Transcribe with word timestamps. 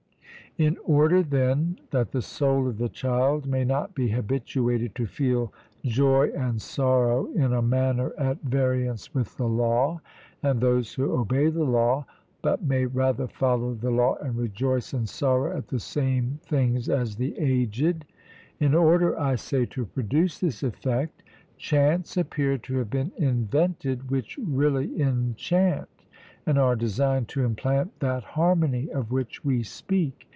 In 0.57 0.75
order, 0.83 1.23
then, 1.23 1.79
that 1.91 2.11
the 2.11 2.21
soul 2.21 2.67
of 2.67 2.77
the 2.77 2.89
child 2.89 3.45
may 3.47 3.63
not 3.63 3.95
be 3.95 4.09
habituated 4.09 4.93
to 4.95 5.05
feel 5.05 5.53
joy 5.85 6.27
and 6.35 6.61
sorrow 6.61 7.27
in 7.27 7.53
a 7.53 7.61
manner 7.61 8.11
at 8.17 8.41
variance 8.41 9.13
with 9.15 9.37
the 9.37 9.47
law, 9.47 10.01
and 10.43 10.59
those 10.59 10.93
who 10.93 11.13
obey 11.13 11.47
the 11.47 11.63
law, 11.63 12.05
but 12.41 12.61
may 12.63 12.85
rather 12.85 13.29
follow 13.29 13.73
the 13.75 13.91
law 13.91 14.17
and 14.21 14.35
rejoice 14.35 14.91
and 14.91 15.07
sorrow 15.07 15.55
at 15.57 15.69
the 15.69 15.79
same 15.79 16.41
things 16.43 16.89
as 16.89 17.15
the 17.15 17.33
aged 17.39 18.03
in 18.59 18.75
order, 18.75 19.17
I 19.17 19.35
say, 19.35 19.65
to 19.67 19.85
produce 19.85 20.39
this 20.39 20.63
effect, 20.63 21.23
chants 21.55 22.17
appear 22.17 22.57
to 22.57 22.75
have 22.79 22.89
been 22.89 23.13
invented, 23.15 24.11
which 24.11 24.37
really 24.45 25.01
enchant, 25.01 25.87
and 26.45 26.59
are 26.59 26.75
designed 26.75 27.29
to 27.29 27.45
implant 27.45 27.97
that 28.01 28.23
harmony 28.25 28.89
of 28.89 29.13
which 29.13 29.45
we 29.45 29.63
speak. 29.63 30.27